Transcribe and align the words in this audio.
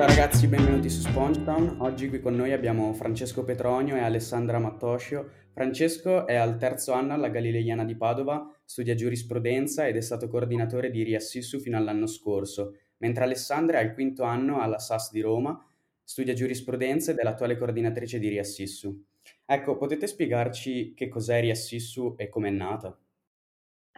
Ciao 0.00 0.08
ragazzi, 0.08 0.48
benvenuti 0.48 0.88
su 0.88 1.02
Spongetown. 1.02 1.76
Oggi 1.80 2.08
qui 2.08 2.20
con 2.20 2.34
noi 2.34 2.52
abbiamo 2.52 2.94
Francesco 2.94 3.44
Petronio 3.44 3.96
e 3.96 4.00
Alessandra 4.00 4.58
Mattoscio. 4.58 5.28
Francesco 5.52 6.26
è 6.26 6.36
al 6.36 6.56
terzo 6.56 6.92
anno 6.92 7.12
alla 7.12 7.28
Galileiana 7.28 7.84
di 7.84 7.94
Padova, 7.94 8.50
studia 8.64 8.94
giurisprudenza 8.94 9.86
ed 9.86 9.96
è 9.96 10.00
stato 10.00 10.28
coordinatore 10.28 10.90
di 10.90 11.02
Riassissu 11.02 11.60
fino 11.60 11.76
all'anno 11.76 12.06
scorso, 12.06 12.78
mentre 12.96 13.24
Alessandra 13.24 13.78
è 13.78 13.82
al 13.82 13.92
quinto 13.92 14.22
anno 14.22 14.60
alla 14.60 14.78
SAS 14.78 15.12
di 15.12 15.20
Roma, 15.20 15.62
studia 16.02 16.32
giurisprudenza 16.32 17.10
ed 17.10 17.18
è 17.18 17.22
l'attuale 17.22 17.58
coordinatrice 17.58 18.18
di 18.18 18.28
Riassissu. 18.30 19.04
Ecco, 19.44 19.76
potete 19.76 20.06
spiegarci 20.06 20.94
che 20.94 21.08
cos'è 21.08 21.42
Riassissu 21.42 22.14
e 22.16 22.30
come 22.30 22.48
è 22.48 22.52
nata? 22.52 22.98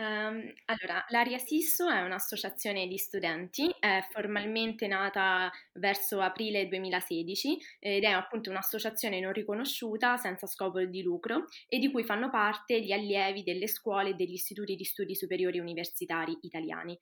Um, 0.02 0.52
allora, 0.64 1.04
l'Aria 1.10 1.38
Sisso 1.38 1.88
è 1.88 2.00
un'associazione 2.00 2.88
di 2.88 2.98
studenti, 2.98 3.72
è 3.78 4.04
formalmente 4.10 4.88
nata 4.88 5.48
verso 5.74 6.20
aprile 6.20 6.66
2016 6.66 7.56
ed 7.78 8.02
è 8.02 8.08
appunto 8.08 8.50
un'associazione 8.50 9.20
non 9.20 9.32
riconosciuta 9.32 10.16
senza 10.16 10.48
scopo 10.48 10.82
di 10.82 11.02
lucro 11.02 11.44
e 11.68 11.78
di 11.78 11.88
cui 11.92 12.02
fanno 12.02 12.30
parte 12.30 12.82
gli 12.82 12.90
allievi 12.90 13.44
delle 13.44 13.68
scuole 13.68 14.10
e 14.10 14.14
degli 14.14 14.32
istituti 14.32 14.74
di 14.74 14.84
studi 14.84 15.14
superiori 15.14 15.60
universitari 15.60 16.36
italiani. 16.40 16.98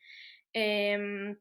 Ehm, 0.51 1.34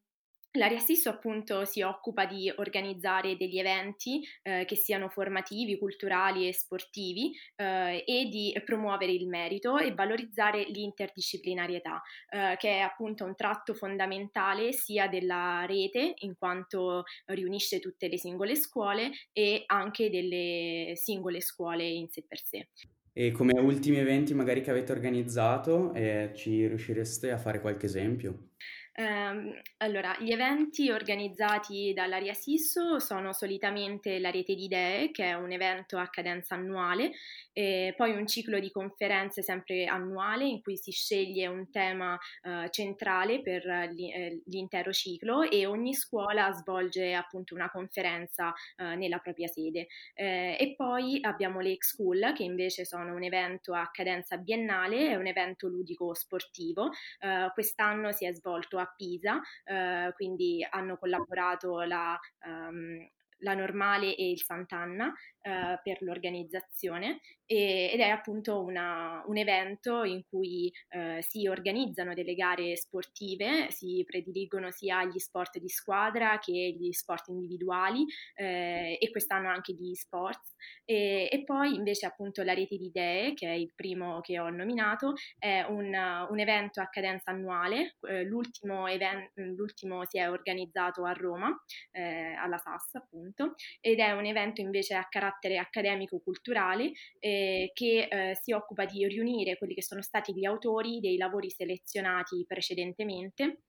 L'Area 0.53 0.79
Sisso 0.79 1.09
appunto 1.09 1.63
si 1.63 1.83
occupa 1.83 2.25
di 2.25 2.51
organizzare 2.55 3.37
degli 3.37 3.59
eventi 3.59 4.27
eh, 4.41 4.65
che 4.65 4.75
siano 4.75 5.07
formativi, 5.07 5.77
culturali 5.77 6.47
e 6.47 6.53
sportivi 6.53 7.31
eh, 7.55 8.03
e 8.03 8.27
di 8.29 8.59
promuovere 8.65 9.11
il 9.11 9.27
merito 9.27 9.77
e 9.77 9.93
valorizzare 9.93 10.63
l'interdisciplinarietà, 10.63 12.01
eh, 12.29 12.55
che 12.57 12.77
è 12.77 12.79
appunto 12.79 13.25
un 13.25 13.35
tratto 13.35 13.75
fondamentale 13.75 14.71
sia 14.71 15.07
della 15.07 15.65
rete, 15.67 16.15
in 16.17 16.35
quanto 16.35 17.03
riunisce 17.25 17.79
tutte 17.79 18.07
le 18.07 18.17
singole 18.17 18.55
scuole, 18.55 19.11
e 19.31 19.63
anche 19.67 20.09
delle 20.09 20.93
singole 20.95 21.41
scuole 21.41 21.85
in 21.85 22.09
sé 22.09 22.23
per 22.27 22.41
sé. 22.43 22.69
E 23.13 23.31
come 23.31 23.59
ultimi 23.59 23.97
eventi 23.97 24.33
magari 24.33 24.61
che 24.61 24.71
avete 24.71 24.93
organizzato, 24.93 25.93
eh, 25.93 26.31
ci 26.33 26.65
riuscireste 26.65 27.31
a 27.31 27.37
fare 27.37 27.61
qualche 27.61 27.85
esempio? 27.85 28.49
Um, 28.95 29.53
allora, 29.77 30.15
gli 30.19 30.31
eventi 30.31 30.89
organizzati 30.89 31.93
dall'Aria 31.93 32.33
Sisso 32.33 32.99
sono 32.99 33.31
solitamente 33.31 34.19
la 34.19 34.29
Rete 34.29 34.55
di 34.55 34.65
Idee, 34.65 35.11
che 35.11 35.25
è 35.25 35.33
un 35.35 35.51
evento 35.51 35.97
a 35.97 36.09
cadenza 36.09 36.55
annuale, 36.55 37.11
e 37.53 37.93
poi 37.95 38.11
un 38.11 38.27
ciclo 38.27 38.59
di 38.59 38.71
conferenze 38.71 39.41
sempre 39.41 39.85
annuale 39.85 40.45
in 40.45 40.61
cui 40.61 40.75
si 40.75 40.91
sceglie 40.91 41.47
un 41.47 41.69
tema 41.71 42.13
uh, 42.13 42.69
centrale 42.69 43.41
per 43.41 43.65
eh, 43.67 44.41
l'intero 44.45 44.91
ciclo 44.91 45.43
e 45.43 45.65
ogni 45.65 45.93
scuola 45.93 46.51
svolge 46.51 47.13
appunto 47.13 47.53
una 47.53 47.69
conferenza 47.69 48.49
uh, 48.49 48.97
nella 48.97 49.19
propria 49.19 49.47
sede. 49.47 49.87
Eh, 50.13 50.57
e 50.59 50.73
poi 50.75 51.19
abbiamo 51.21 51.61
le 51.61 51.77
School, 51.79 52.33
che 52.35 52.43
invece 52.43 52.83
sono 52.83 53.13
un 53.13 53.23
evento 53.23 53.73
a 53.73 53.89
cadenza 53.91 54.37
biennale, 54.37 55.09
è 55.09 55.15
un 55.15 55.27
evento 55.27 55.67
ludico 55.67 56.13
sportivo. 56.13 56.89
Uh, 57.21 57.51
quest'anno 57.53 58.11
si 58.11 58.25
è 58.25 58.33
svolto 58.33 58.77
a 58.77 58.88
Pisa, 58.95 59.39
eh, 59.63 60.11
quindi 60.15 60.65
hanno 60.69 60.97
collaborato 60.97 61.81
la, 61.81 62.17
um, 62.45 63.07
la 63.39 63.53
Normale 63.53 64.15
e 64.15 64.31
il 64.31 64.41
Sant'Anna 64.41 65.13
eh, 65.41 65.79
per 65.83 66.01
l'organizzazione. 66.01 67.19
E, 67.45 67.89
ed 67.91 67.99
è 67.99 68.09
appunto 68.09 68.61
una, 68.61 69.23
un 69.25 69.37
evento 69.37 70.03
in 70.03 70.23
cui 70.29 70.71
eh, 70.89 71.19
si 71.21 71.47
organizzano 71.47 72.13
delle 72.13 72.35
gare 72.35 72.75
sportive, 72.75 73.71
si 73.71 74.03
prediligono 74.05 74.71
sia 74.71 75.03
gli 75.05 75.17
sport 75.17 75.57
di 75.59 75.69
squadra 75.69 76.37
che 76.39 76.75
gli 76.77 76.91
sport 76.91 77.29
individuali 77.29 78.05
eh, 78.35 78.97
e 78.99 79.09
quest'anno 79.11 79.49
anche 79.49 79.73
gli 79.73 79.93
sports 79.93 80.53
e, 80.85 81.27
e, 81.31 81.43
poi 81.43 81.75
invece 81.75 82.05
appunto 82.05 82.43
la 82.43 82.53
rete 82.53 82.77
di 82.77 82.87
idee 82.87 83.33
che 83.33 83.47
è 83.47 83.53
il 83.53 83.71
primo 83.75 84.21
che 84.21 84.39
ho 84.39 84.49
nominato 84.49 85.13
è 85.37 85.65
un, 85.67 85.93
un 86.29 86.39
evento 86.39 86.81
a 86.81 86.87
cadenza 86.87 87.31
annuale, 87.31 87.95
eh, 88.07 88.23
l'ultimo, 88.23 88.87
event, 88.87 89.31
l'ultimo 89.35 90.05
si 90.05 90.17
è 90.17 90.29
organizzato 90.29 91.05
a 91.05 91.13
Roma 91.13 91.49
eh, 91.91 92.33
alla 92.33 92.57
SAS 92.57 92.95
appunto 92.95 93.55
ed 93.81 93.99
è 93.99 94.11
un 94.11 94.25
evento 94.25 94.61
invece 94.61 94.95
a 94.95 95.07
carattere 95.07 95.57
accademico-culturale 95.57 96.91
eh, 97.19 97.71
che 97.73 98.07
eh, 98.09 98.37
si 98.41 98.51
occupa 98.51 98.85
di 98.85 99.07
riunire 99.07 99.57
quelli 99.57 99.73
che 99.73 99.83
sono 99.83 100.01
stati 100.01 100.33
gli 100.33 100.45
autori 100.45 100.99
dei 100.99 101.17
lavori 101.17 101.49
selezionati 101.49 102.45
precedentemente 102.47 103.61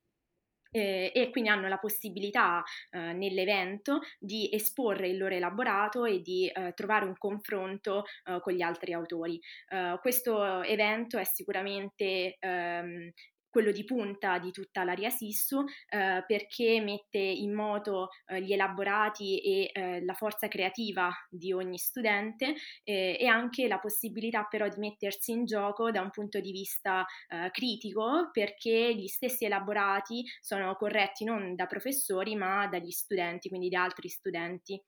eh, 0.70 1.12
e 1.14 1.30
quindi 1.30 1.50
hanno 1.50 1.68
la 1.68 1.78
possibilità 1.78 2.62
eh, 2.90 3.12
nell'evento 3.12 4.00
di 4.18 4.48
esporre 4.52 5.08
il 5.08 5.18
loro 5.18 5.34
elaborato 5.34 6.04
e 6.04 6.20
di 6.20 6.48
eh, 6.48 6.72
trovare 6.74 7.04
un 7.04 7.16
confronto 7.16 8.04
eh, 8.24 8.40
con 8.40 8.52
gli 8.52 8.62
altri 8.62 8.92
autori. 8.92 9.40
Eh, 9.68 9.98
questo 10.00 10.62
evento 10.62 11.18
è 11.18 11.24
sicuramente 11.24 12.36
ehm, 12.38 13.10
quello 13.50 13.72
di 13.72 13.84
punta 13.84 14.38
di 14.38 14.50
tutta 14.50 14.84
l'area 14.84 15.10
SISSU 15.10 15.64
eh, 15.88 16.24
perché 16.26 16.80
mette 16.80 17.18
in 17.18 17.52
moto 17.52 18.10
eh, 18.26 18.40
gli 18.40 18.52
elaborati 18.52 19.38
e 19.40 19.70
eh, 19.72 20.04
la 20.04 20.14
forza 20.14 20.48
creativa 20.48 21.10
di 21.28 21.52
ogni 21.52 21.78
studente 21.78 22.54
eh, 22.84 23.16
e 23.18 23.26
anche 23.26 23.66
la 23.68 23.78
possibilità 23.78 24.44
però 24.44 24.68
di 24.68 24.78
mettersi 24.78 25.32
in 25.32 25.44
gioco 25.44 25.90
da 25.90 26.00
un 26.00 26.10
punto 26.10 26.40
di 26.40 26.52
vista 26.52 27.04
eh, 27.28 27.50
critico 27.50 28.30
perché 28.32 28.94
gli 28.94 29.08
stessi 29.08 29.44
elaborati 29.44 30.24
sono 30.40 30.74
corretti 30.76 31.24
non 31.24 31.54
da 31.54 31.66
professori 31.66 32.36
ma 32.36 32.68
dagli 32.68 32.90
studenti, 32.90 33.48
quindi 33.48 33.68
da 33.68 33.82
altri 33.82 34.08
studenti. 34.08 34.80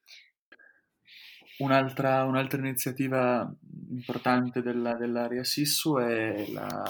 Un'altra, 1.58 2.24
un'altra 2.24 2.58
iniziativa 2.58 3.52
importante 3.90 4.62
della, 4.62 4.94
dell'area 4.94 5.44
SISSU 5.44 5.98
è 5.98 6.46
la 6.50 6.82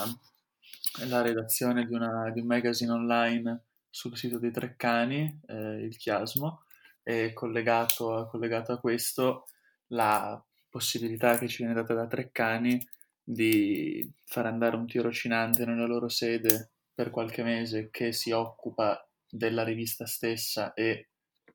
la 1.07 1.23
redazione 1.23 1.87
di, 1.87 1.95
una, 1.95 2.31
di 2.31 2.41
un 2.41 2.47
magazine 2.47 2.93
online 2.93 3.65
sul 3.89 4.17
sito 4.17 4.39
dei 4.39 4.51
Treccani, 4.51 5.41
eh, 5.47 5.83
il 5.83 5.97
Chiasmo, 5.97 6.65
e 7.03 7.33
collegato, 7.33 8.29
collegato, 8.31 8.73
a 8.73 8.81
questo 8.81 9.47
la 9.89 10.43
possibilità 10.69 11.37
che 11.39 11.49
ci 11.49 11.59
viene 11.59 11.75
data 11.75 11.95
da 11.95 12.07
Treccani 12.07 12.81
di 13.23 14.11
far 14.25 14.47
andare 14.47 14.77
un 14.77 14.87
tirocinante 14.87 15.65
nella 15.65 15.87
loro 15.87 16.09
sede 16.09 16.71
per 16.95 17.11
qualche 17.11 17.43
mese 17.43 17.91
che 17.91 18.13
si 18.13 18.31
occupa 18.31 19.07
della 19.29 19.65
rivista 19.65 20.07
stessa 20.07 20.73
e 20.75 21.09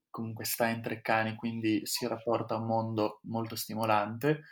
comunque 0.09 0.45
sta 0.45 0.67
in 0.67 0.81
Treccani, 0.81 1.35
quindi 1.35 1.81
si 1.85 2.07
rapporta 2.07 2.55
a 2.55 2.57
un 2.57 2.65
mondo 2.65 3.19
molto 3.23 3.55
stimolante. 3.55 4.43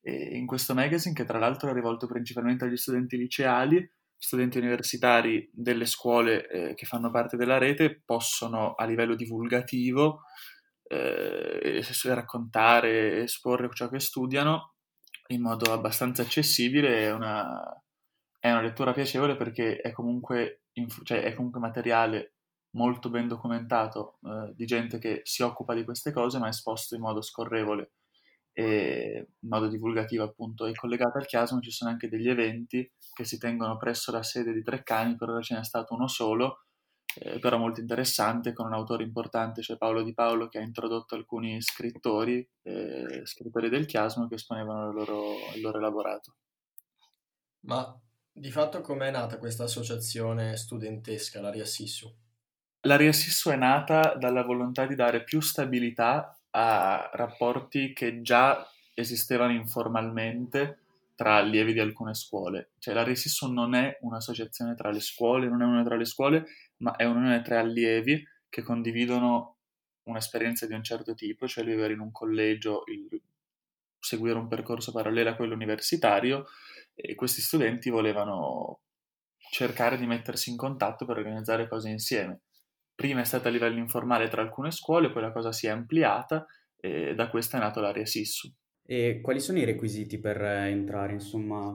E 0.00 0.36
in 0.36 0.46
questo 0.46 0.74
magazine, 0.74 1.14
che 1.14 1.24
tra 1.24 1.38
l'altro 1.38 1.70
è 1.70 1.74
rivolto 1.74 2.06
principalmente 2.06 2.64
agli 2.64 2.76
studenti 2.76 3.16
liceali, 3.16 3.88
studenti 4.22 4.58
universitari 4.58 5.50
delle 5.52 5.84
scuole 5.84 6.48
eh, 6.48 6.74
che 6.74 6.86
fanno 6.86 7.10
parte 7.10 7.36
della 7.36 7.58
rete 7.58 8.02
possono 8.04 8.74
a 8.74 8.84
livello 8.84 9.16
divulgativo 9.16 10.22
eh, 10.84 11.82
raccontare, 12.04 13.22
esporre 13.22 13.68
ciò 13.72 13.88
che 13.88 13.98
studiano 13.98 14.74
in 15.28 15.42
modo 15.42 15.72
abbastanza 15.72 16.22
accessibile, 16.22 17.00
è 17.00 17.12
una, 17.12 17.82
è 18.38 18.48
una 18.50 18.60
lettura 18.60 18.92
piacevole 18.92 19.34
perché 19.34 19.78
è 19.78 19.90
comunque, 19.90 20.66
inf- 20.74 21.02
cioè 21.02 21.22
è 21.22 21.34
comunque 21.34 21.58
materiale 21.58 22.34
molto 22.76 23.10
ben 23.10 23.26
documentato 23.26 24.18
eh, 24.22 24.52
di 24.54 24.66
gente 24.66 24.98
che 24.98 25.22
si 25.24 25.42
occupa 25.42 25.74
di 25.74 25.84
queste 25.84 26.12
cose 26.12 26.38
ma 26.38 26.48
esposto 26.48 26.94
in 26.94 27.00
modo 27.00 27.22
scorrevole 27.22 27.90
e 28.52 29.28
in 29.40 29.48
modo 29.48 29.68
divulgativo 29.68 30.24
appunto 30.24 30.66
e 30.66 30.74
collegato 30.74 31.18
al 31.18 31.26
chiasmo 31.26 31.60
ci 31.60 31.70
sono 31.70 31.90
anche 31.90 32.08
degli 32.08 32.28
eventi 32.28 32.90
che 33.12 33.24
si 33.24 33.38
tengono 33.38 33.76
presso 33.76 34.12
la 34.12 34.22
sede 34.22 34.52
di 34.52 34.62
Treccani, 34.62 35.16
per 35.16 35.30
ora 35.30 35.40
ce 35.40 35.54
n'è 35.54 35.64
stato 35.64 35.94
uno 35.94 36.08
solo, 36.08 36.64
eh, 37.14 37.38
però 37.38 37.58
molto 37.58 37.80
interessante, 37.80 38.52
con 38.52 38.66
un 38.66 38.72
autore 38.72 39.02
importante, 39.02 39.62
cioè 39.62 39.76
Paolo 39.76 40.02
Di 40.02 40.14
Paolo, 40.14 40.48
che 40.48 40.58
ha 40.58 40.62
introdotto 40.62 41.14
alcuni 41.14 41.60
scrittori, 41.60 42.46
eh, 42.62 43.22
scrittori 43.24 43.68
del 43.68 43.86
chiasmo 43.86 44.28
che 44.28 44.36
esponevano 44.36 44.88
il 44.88 44.94
loro, 44.94 45.34
il 45.54 45.60
loro 45.60 45.78
elaborato. 45.78 46.36
Ma 47.60 48.00
di 48.32 48.50
fatto 48.50 48.80
com'è 48.80 49.10
nata 49.10 49.38
questa 49.38 49.64
associazione 49.64 50.56
studentesca, 50.56 51.40
la 51.40 51.50
Riassissu? 51.50 52.10
La 52.84 52.96
Riassissu 52.96 53.50
è 53.50 53.56
nata 53.56 54.14
dalla 54.14 54.42
volontà 54.42 54.86
di 54.86 54.94
dare 54.94 55.22
più 55.22 55.40
stabilità 55.40 56.34
a 56.54 57.10
rapporti 57.14 57.92
che 57.92 58.22
già 58.22 58.66
esistevano 58.94 59.52
informalmente 59.52 60.78
tra 61.14 61.36
allievi 61.36 61.72
di 61.72 61.80
alcune 61.80 62.14
scuole. 62.14 62.72
Cioè 62.78 62.94
la 62.94 63.04
Resisso 63.04 63.50
non 63.50 63.74
è 63.74 63.98
un'associazione 64.00 64.74
tra 64.74 64.90
le 64.90 65.00
scuole, 65.00 65.48
non 65.48 65.62
è 65.62 65.64
una 65.64 65.84
tra 65.84 65.96
le 65.96 66.04
scuole, 66.04 66.46
ma 66.78 66.96
è 66.96 67.04
un'unione 67.04 67.42
tra 67.42 67.60
allievi 67.60 68.26
che 68.48 68.62
condividono 68.62 69.56
un'esperienza 70.04 70.66
di 70.66 70.74
un 70.74 70.82
certo 70.82 71.14
tipo, 71.14 71.46
cioè 71.46 71.64
vivere 71.64 71.92
in 71.92 72.00
un 72.00 72.10
collegio, 72.10 72.82
il, 72.86 73.20
seguire 73.98 74.38
un 74.38 74.48
percorso 74.48 74.92
parallelo 74.92 75.30
a 75.30 75.34
quello 75.34 75.54
universitario 75.54 76.46
e 76.94 77.14
questi 77.14 77.40
studenti 77.40 77.88
volevano 77.88 78.80
cercare 79.50 79.96
di 79.96 80.06
mettersi 80.06 80.50
in 80.50 80.56
contatto 80.56 81.04
per 81.04 81.18
organizzare 81.18 81.68
cose 81.68 81.88
insieme 81.88 82.40
prima 83.02 83.20
è 83.20 83.24
stata 83.24 83.48
a 83.48 83.50
livello 83.50 83.80
informale 83.80 84.28
tra 84.28 84.42
alcune 84.42 84.70
scuole, 84.70 85.10
poi 85.10 85.22
la 85.22 85.32
cosa 85.32 85.50
si 85.50 85.66
è 85.66 85.70
ampliata 85.70 86.46
e 86.76 87.16
da 87.16 87.28
questo 87.28 87.56
è 87.56 87.58
nato 87.58 87.80
l'area 87.80 88.06
SISSU. 88.06 88.48
E 88.86 89.20
quali 89.20 89.40
sono 89.40 89.58
i 89.58 89.64
requisiti 89.64 90.20
per 90.20 90.40
entrare, 90.40 91.12
insomma, 91.12 91.74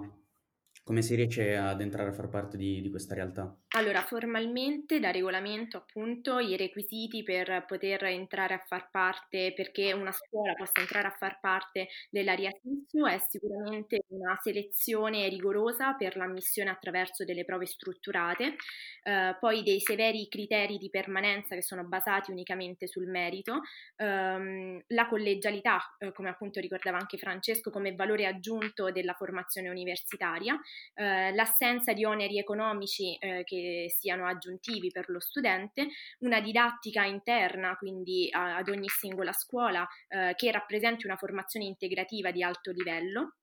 come 0.87 1.01
si 1.01 1.15
riesce 1.15 1.57
ad 1.57 1.81
entrare 1.81 2.11
a 2.11 2.13
far 2.13 2.29
parte 2.29 2.55
di, 2.55 2.79
di, 2.79 2.89
questa 2.89 3.13
realtà? 3.13 3.53
Allora, 3.75 4.01
formalmente 4.03 5.01
da 5.01 5.11
regolamento 5.11 5.75
appunto 5.75 6.39
i 6.39 6.55
requisiti 6.55 7.23
per 7.23 7.65
poter 7.67 8.05
entrare 8.05 8.53
a 8.53 8.63
far 8.65 8.89
parte, 8.89 9.51
perché 9.53 9.91
una 9.91 10.13
scuola 10.13 10.53
possa 10.53 10.79
entrare 10.79 11.07
a 11.07 11.15
far 11.19 11.41
parte 11.41 11.89
dell'area 12.09 12.51
SISU 12.51 13.05
è 13.05 13.17
sicuramente 13.27 14.03
una 14.07 14.39
selezione 14.41 15.27
rigorosa 15.27 15.91
per 15.95 16.15
l'ammissione 16.15 16.69
attraverso 16.69 17.25
delle 17.25 17.43
prove 17.43 17.65
strutturate, 17.65 18.55
eh, 19.03 19.35
poi 19.41 19.63
dei 19.63 19.81
severi 19.81 20.29
criteri 20.29 20.77
di 20.77 20.89
permanenza 20.89 21.53
che 21.53 21.63
sono 21.63 21.83
basati 21.83 22.31
unicamente 22.31 22.87
sul 22.87 23.07
merito, 23.07 23.59
ehm, 23.97 24.83
la 24.87 25.07
collegialità, 25.09 25.81
eh, 25.97 26.13
come 26.13 26.29
appunto 26.29 26.61
ricordava 26.61 26.97
anche 26.97 27.17
Francesco, 27.17 27.71
come 27.71 27.93
valore 27.93 28.25
aggiunto 28.25 28.89
della 28.89 29.15
formazione 29.15 29.67
universitaria, 29.67 30.57
eh, 30.93 31.33
l'assenza 31.33 31.93
di 31.93 32.05
oneri 32.05 32.37
economici 32.37 33.15
eh, 33.17 33.43
che 33.43 33.85
siano 33.95 34.25
aggiuntivi 34.27 34.91
per 34.91 35.09
lo 35.09 35.19
studente, 35.19 35.87
una 36.19 36.39
didattica 36.39 37.03
interna, 37.03 37.75
quindi 37.77 38.27
a, 38.31 38.57
ad 38.57 38.69
ogni 38.69 38.87
singola 38.87 39.33
scuola, 39.33 39.87
eh, 40.07 40.33
che 40.35 40.51
rappresenti 40.51 41.05
una 41.05 41.17
formazione 41.17 41.65
integrativa 41.65 42.31
di 42.31 42.43
alto 42.43 42.71
livello 42.71 43.35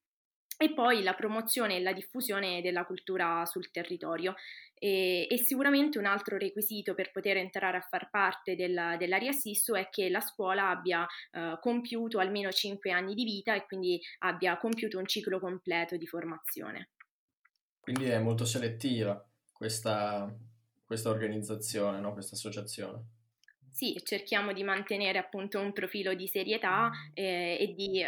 e 0.56 0.72
poi 0.72 1.02
la 1.02 1.14
promozione 1.14 1.76
e 1.76 1.82
la 1.82 1.92
diffusione 1.92 2.60
della 2.62 2.84
cultura 2.84 3.44
sul 3.46 3.70
territorio. 3.70 4.34
E, 4.74 5.26
e, 5.28 5.38
sicuramente 5.38 5.98
un 5.98 6.04
altro 6.04 6.36
requisito 6.36 6.94
per 6.94 7.10
poter 7.10 7.36
entrare 7.38 7.78
a 7.78 7.86
far 7.88 8.10
parte 8.10 8.54
della, 8.54 8.96
dell'area 8.96 9.32
SISU 9.32 9.74
è 9.74 9.88
che 9.88 10.10
la 10.10 10.20
scuola 10.20 10.68
abbia 10.68 11.06
eh, 11.32 11.56
compiuto 11.60 12.18
almeno 12.18 12.50
5 12.50 12.90
anni 12.90 13.14
di 13.14 13.24
vita 13.24 13.54
e 13.54 13.64
quindi 13.66 14.00
abbia 14.18 14.56
compiuto 14.58 14.98
un 14.98 15.06
ciclo 15.06 15.38
completo 15.40 15.96
di 15.96 16.06
formazione. 16.06 16.90
Quindi 17.84 18.06
è 18.06 18.18
molto 18.18 18.46
selettiva 18.46 19.22
questa, 19.52 20.34
questa 20.86 21.10
organizzazione, 21.10 22.00
no? 22.00 22.14
questa 22.14 22.34
associazione. 22.34 23.04
Sì, 23.70 24.00
cerchiamo 24.02 24.54
di 24.54 24.62
mantenere 24.62 25.18
appunto 25.18 25.60
un 25.60 25.74
profilo 25.74 26.14
di 26.14 26.26
serietà 26.26 26.90
eh, 27.12 27.58
e 27.60 27.74
di 27.74 28.00
eh, 28.00 28.06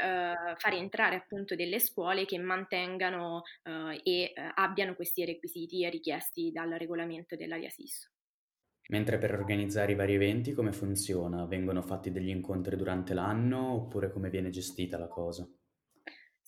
far 0.56 0.72
entrare 0.72 1.16
appunto 1.16 1.54
delle 1.54 1.78
scuole 1.78 2.24
che 2.24 2.38
mantengano 2.38 3.42
eh, 3.64 4.00
e 4.02 4.22
eh, 4.22 4.32
abbiano 4.54 4.94
questi 4.94 5.26
requisiti 5.26 5.86
richiesti 5.90 6.50
dal 6.52 6.70
regolamento 6.70 7.36
dell'AIA 7.36 7.68
SIS. 7.68 8.10
Mentre 8.88 9.18
per 9.18 9.34
organizzare 9.34 9.92
i 9.92 9.96
vari 9.96 10.14
eventi 10.14 10.54
come 10.54 10.72
funziona? 10.72 11.44
Vengono 11.44 11.82
fatti 11.82 12.10
degli 12.10 12.30
incontri 12.30 12.76
durante 12.76 13.12
l'anno 13.12 13.72
oppure 13.72 14.10
come 14.10 14.30
viene 14.30 14.48
gestita 14.48 14.96
la 14.96 15.08
cosa? 15.08 15.46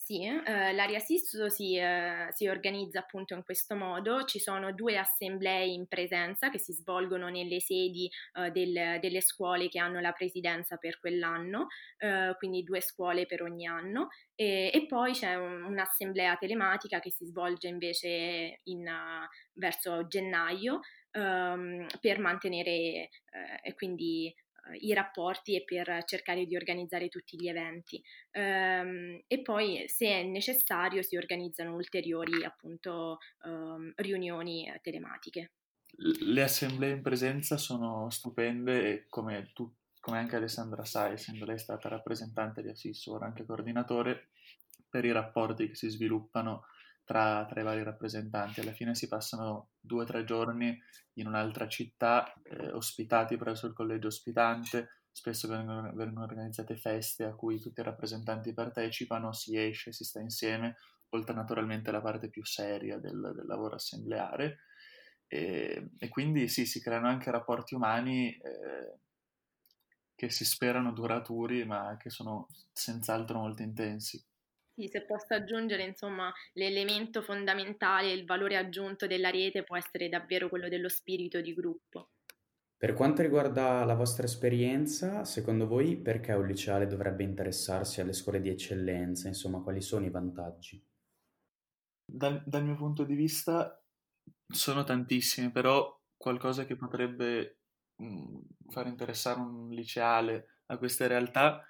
Sì, 0.09 0.23
eh, 0.23 0.73
l'area 0.73 0.97
SIS 0.97 1.45
si, 1.49 1.77
eh, 1.77 2.29
si, 2.31 2.47
organizza 2.47 2.97
appunto 2.97 3.35
in 3.35 3.43
questo 3.43 3.75
modo, 3.75 4.23
ci 4.23 4.39
sono 4.39 4.73
due 4.73 4.97
assemblee 4.97 5.65
in 5.65 5.85
presenza 5.85 6.49
che 6.49 6.57
si 6.57 6.73
svolgono 6.73 7.29
nelle 7.29 7.59
sedi 7.59 8.09
eh, 8.33 8.49
del, 8.49 8.97
delle 8.99 9.21
scuole 9.21 9.67
che 9.67 9.77
hanno 9.77 9.99
la 9.99 10.11
presidenza 10.11 10.77
per 10.77 10.99
quell'anno, 10.99 11.67
eh, 11.99 12.33
quindi 12.39 12.63
due 12.63 12.81
scuole 12.81 13.27
per 13.27 13.43
ogni 13.43 13.67
anno, 13.67 14.07
e, 14.33 14.71
e 14.73 14.87
poi 14.87 15.11
c'è 15.11 15.35
un, 15.35 15.61
un'assemblea 15.61 16.37
telematica 16.37 16.99
che 16.99 17.11
si 17.11 17.25
svolge 17.25 17.67
invece 17.67 18.61
in, 18.63 18.87
uh, 18.87 19.27
verso 19.53 20.07
gennaio 20.07 20.79
um, 21.11 21.85
per 22.01 22.17
mantenere 22.17 22.71
eh, 23.61 23.73
quindi 23.75 24.33
i 24.79 24.93
rapporti 24.93 25.55
e 25.55 25.63
per 25.63 26.03
cercare 26.05 26.45
di 26.45 26.55
organizzare 26.55 27.07
tutti 27.09 27.37
gli 27.37 27.47
eventi. 27.47 28.01
Um, 28.33 29.21
e 29.27 29.41
poi, 29.41 29.83
se 29.87 30.07
è 30.07 30.23
necessario, 30.23 31.01
si 31.01 31.17
organizzano 31.17 31.73
ulteriori 31.73 32.43
appunto 32.43 33.17
um, 33.43 33.91
riunioni 33.95 34.71
telematiche. 34.81 35.51
Le 35.97 36.41
assemblee 36.43 36.91
in 36.91 37.01
presenza 37.01 37.57
sono 37.57 38.09
stupende 38.09 38.91
e 38.91 39.05
come, 39.09 39.51
tu, 39.53 39.73
come 39.99 40.17
anche 40.17 40.35
Alessandra 40.35 40.85
sa, 40.85 41.09
essendo 41.09 41.45
lei 41.45 41.59
stata 41.59 41.89
rappresentante 41.89 42.61
di 42.61 42.69
Assissor, 42.69 43.23
anche 43.23 43.45
coordinatore, 43.45 44.29
per 44.89 45.05
i 45.05 45.11
rapporti 45.11 45.67
che 45.67 45.75
si 45.75 45.89
sviluppano 45.89 46.65
tra, 47.09 47.43
tra, 47.47 47.59
i 47.59 47.63
vari 47.63 47.81
rappresentanti. 47.81 48.59
Alla 48.59 48.71
fine 48.71 48.93
si 48.93 49.07
passano 49.07 49.69
due 49.79 50.03
o 50.03 50.05
tre 50.05 50.25
giorni 50.25 50.79
in 51.13 51.25
un'altra 51.25 51.67
città, 51.67 52.31
eh, 52.43 52.71
ospitati 52.71 53.35
presso 53.35 53.65
il 53.65 53.73
collegio 53.73 54.09
ospitante, 54.09 55.05
spesso 55.11 55.47
vengono, 55.47 55.91
vengono, 55.95 56.25
organizzate 56.25 56.77
feste 56.77 57.23
a 57.23 57.33
cui 57.33 57.59
tutti 57.59 57.79
i 57.79 57.83
rappresentanti 57.83 58.53
partecipano, 58.53 59.33
si 59.33 59.57
esce, 59.57 59.91
si 59.91 60.03
sta 60.03 60.19
insieme, 60.19 60.75
oltre 61.09 61.33
naturalmente 61.33 61.89
alla 61.89 62.01
parte 62.01 62.29
più 62.29 62.45
seria 62.45 62.99
del, 62.99 63.31
del 63.35 63.47
lavoro 63.47 63.73
assembleare. 63.73 64.59
E, 65.25 65.89
e, 65.97 66.09
quindi 66.09 66.47
sì, 66.47 66.67
si 66.67 66.79
creano 66.79 67.07
anche 67.07 67.31
rapporti 67.31 67.73
umani 67.73 68.37
eh, 68.37 68.99
che 70.13 70.29
si 70.29 70.45
sperano 70.45 70.93
duraturi, 70.93 71.65
ma 71.65 71.97
che 71.97 72.11
sono 72.11 72.49
senz'altro 72.71 73.39
molto 73.39 73.63
intensi. 73.63 74.23
Sì, 74.79 74.87
se 74.87 75.01
posso 75.01 75.33
aggiungere, 75.33 75.83
insomma, 75.83 76.31
l'elemento 76.53 77.21
fondamentale, 77.21 78.13
il 78.13 78.23
valore 78.23 78.55
aggiunto 78.55 79.07
della 79.07 79.29
rete 79.29 79.63
può 79.63 79.75
essere 79.75 80.07
davvero 80.07 80.47
quello 80.47 80.69
dello 80.69 80.87
spirito 80.87 81.41
di 81.41 81.53
gruppo. 81.53 82.11
Per 82.77 82.93
quanto 82.93 83.21
riguarda 83.21 83.83
la 83.83 83.93
vostra 83.93 84.23
esperienza, 84.23 85.25
secondo 85.25 85.67
voi 85.67 85.97
perché 85.97 86.31
un 86.31 86.47
liceale 86.47 86.87
dovrebbe 86.87 87.25
interessarsi 87.25 87.99
alle 87.99 88.13
scuole 88.13 88.39
di 88.39 88.47
eccellenza? 88.47 89.27
Insomma, 89.27 89.59
quali 89.59 89.81
sono 89.81 90.05
i 90.05 90.09
vantaggi? 90.09 90.81
Dal, 92.05 92.41
dal 92.45 92.63
mio 92.63 92.77
punto 92.77 93.03
di 93.03 93.15
vista 93.15 93.83
sono 94.47 94.85
tantissimi, 94.85 95.51
però 95.51 95.93
qualcosa 96.15 96.63
che 96.65 96.77
potrebbe 96.77 97.57
mh, 97.97 98.05
mm, 98.05 98.37
far 98.69 98.87
interessare 98.87 99.41
un 99.41 99.71
liceale 99.71 100.61
a 100.67 100.77
queste 100.77 101.05
realtà 101.07 101.65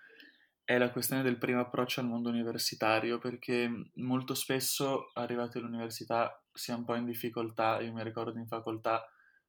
è 0.69 0.77
la 0.77 0.92
questione 0.92 1.24
del 1.24 1.39
primo 1.39 1.62
approccio 1.62 2.00
al 2.00 2.06
mondo 2.06 2.30
universitario, 2.30 3.18
perché 3.18 3.89
molto 3.95 4.36
spesso 4.36 5.10
arrivati 5.16 5.57
all'università 5.57 6.39
si 6.54 6.69
è 6.69 6.75
un 6.75 6.86
po' 6.86 6.94
in 6.94 7.06
difficoltà, 7.06 7.81
io 7.81 7.92
mi 7.92 8.04
ricordo 8.04 8.38
in 8.38 8.45
facoltà 8.45 9.04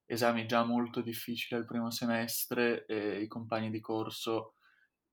esami 0.06 0.46
già 0.46 0.64
molto 0.64 1.02
difficili 1.02 1.60
al 1.60 1.66
primo 1.66 1.90
semestre 1.90 2.86
e 2.86 3.20
i 3.20 3.26
compagni 3.26 3.68
di 3.68 3.80
corso 3.80 4.54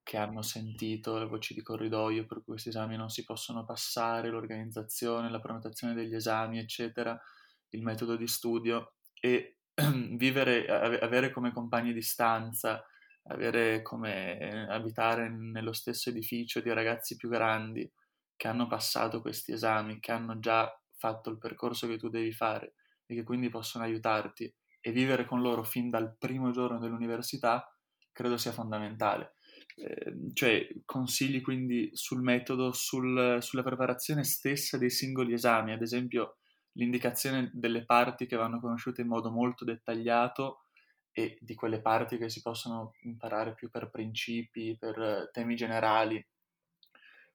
che 0.02 0.16
hanno 0.16 0.42
sentito 0.44 1.18
le 1.18 1.26
voci 1.26 1.54
di 1.54 1.62
corridoio 1.62 2.26
per 2.26 2.38
cui 2.38 2.54
questi 2.54 2.70
esami 2.70 2.96
non 2.96 3.10
si 3.10 3.26
possono 3.26 3.66
passare, 3.66 4.30
l'organizzazione, 4.30 5.30
la 5.30 5.42
prenotazione 5.42 5.94
degli 5.94 6.16
esami, 6.16 6.58
eccetera, 6.58 7.22
il 7.72 7.84
metodo 7.84 8.16
di 8.16 8.28
studio 8.28 8.94
e 9.20 9.58
vivere, 10.16 10.68
avere 11.02 11.32
come 11.32 11.52
compagni 11.52 11.92
di 11.92 12.02
stanza 12.02 12.82
avere 13.28 13.82
come 13.82 14.40
eh, 14.40 14.72
abitare 14.72 15.30
nello 15.30 15.74
stesso 15.74 16.10
edificio 16.10 16.60
di 16.60 16.72
ragazzi 16.72 17.16
più 17.16 17.30
grandi 17.30 17.90
che 18.36 18.48
hanno 18.48 18.68
passato 18.68 19.22
questi 19.22 19.52
esami, 19.52 20.00
che 20.00 20.12
hanno 20.12 20.40
già 20.40 20.72
fatto 20.96 21.30
il 21.30 21.38
percorso 21.38 21.88
che 21.88 21.98
tu 21.98 22.10
devi 22.10 22.32
fare 22.32 22.74
e 23.06 23.16
che 23.16 23.24
quindi 23.24 23.50
possono 23.50 23.84
aiutarti 23.84 24.54
e 24.80 24.92
vivere 24.92 25.26
con 25.26 25.42
loro 25.42 25.64
fin 25.64 25.90
dal 25.90 26.16
primo 26.18 26.52
giorno 26.52 26.80
dell'università, 26.80 27.68
credo 28.12 28.38
sia 28.38 28.52
fondamentale. 28.52 29.34
Eh, 29.76 30.32
cioè, 30.34 30.68
consigli 30.86 31.42
quindi 31.42 31.90
sul 31.94 32.22
metodo, 32.22 32.72
sul, 32.72 33.38
sulla 33.42 33.64
preparazione 33.64 34.24
stessa 34.24 34.78
dei 34.78 34.90
singoli 34.90 35.34
esami, 35.34 35.74
ad 35.74 35.82
esempio 35.82 36.38
l'indicazione 36.74 37.50
delle 37.54 37.86
parti 37.86 38.28
che 38.28 38.36
vanno 38.36 38.60
conosciute 38.60 39.02
in 39.02 39.08
modo 39.08 39.32
molto 39.32 39.66
dettagliato 39.66 40.67
e 41.18 41.36
di 41.42 41.56
quelle 41.56 41.82
parti 41.82 42.20
che 42.20 42.30
si 42.30 42.44
possono 42.44 42.94
imparare 43.02 43.56
più 43.56 43.72
per 43.72 43.90
principi, 43.90 44.78
per 44.78 45.02
eh, 45.02 45.30
temi 45.32 45.56
generali. 45.56 46.24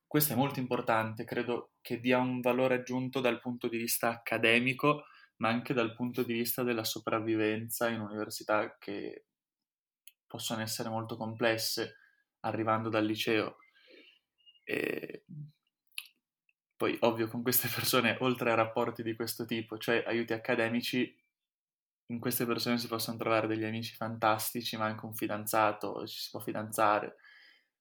Questo 0.06 0.34
è 0.34 0.36
molto 0.36 0.60
importante, 0.60 1.24
credo 1.24 1.72
che 1.80 1.98
dia 1.98 2.18
un 2.18 2.40
valore 2.40 2.76
aggiunto 2.76 3.18
dal 3.18 3.40
punto 3.40 3.66
di 3.66 3.78
vista 3.78 4.10
accademico, 4.10 5.06
ma 5.38 5.48
anche 5.48 5.74
dal 5.74 5.96
punto 5.96 6.22
di 6.22 6.32
vista 6.32 6.62
della 6.62 6.84
sopravvivenza 6.84 7.88
in 7.88 7.98
università 7.98 8.76
che 8.78 9.24
possono 10.28 10.62
essere 10.62 10.88
molto 10.88 11.16
complesse 11.16 11.96
arrivando 12.42 12.88
dal 12.88 13.04
liceo. 13.04 13.56
E 14.62 15.24
poi, 16.76 16.96
ovvio, 17.00 17.26
con 17.26 17.42
queste 17.42 17.66
persone, 17.66 18.16
oltre 18.22 18.52
a 18.52 18.54
rapporti 18.54 19.02
di 19.02 19.16
questo 19.16 19.44
tipo, 19.44 19.76
cioè 19.76 20.04
aiuti 20.06 20.34
accademici, 20.34 21.12
in 22.12 22.20
queste 22.20 22.44
persone 22.44 22.78
si 22.78 22.88
possono 22.88 23.16
trovare 23.16 23.46
degli 23.46 23.64
amici 23.64 23.94
fantastici, 23.94 24.76
ma 24.76 24.84
anche 24.84 25.06
un 25.06 25.14
fidanzato, 25.14 26.06
ci 26.06 26.20
si 26.20 26.28
può 26.30 26.40
fidanzare, 26.40 27.16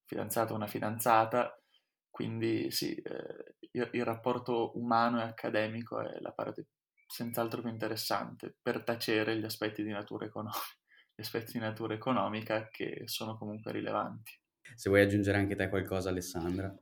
fidanzato 0.06 0.54
o 0.54 0.56
una 0.56 0.68
fidanzata, 0.68 1.62
quindi 2.10 2.72
sì, 2.72 2.96
eh, 2.96 3.56
il, 3.72 3.90
il, 3.92 4.06
rapporto 4.06 4.78
umano 4.78 5.20
e 5.20 5.24
accademico 5.24 6.02
è 6.02 6.20
la 6.20 6.32
parte 6.32 6.68
senz'altro 7.08 7.62
più 7.62 7.70
interessante 7.70 8.56
per 8.62 8.84
tacere 8.84 9.38
gli 9.38 9.44
aspetti 9.44 9.84
di 9.84 9.92
natura, 9.92 10.26
econom- 10.26 10.54
gli 11.14 11.22
aspetti 11.22 11.54
di 11.54 11.60
natura 11.60 11.94
economica 11.94 12.70
che 12.70 13.04
sono 13.06 13.38
comunque 13.38 13.74
rilevanti. 13.74 14.32
Se 14.76 14.90
vuoi 14.90 15.02
aggiungere 15.02 15.38
anche 15.38 15.56
te 15.56 15.68
qualcosa, 15.68 16.10
Alessandra. 16.10 16.74